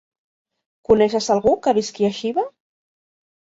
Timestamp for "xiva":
2.23-2.49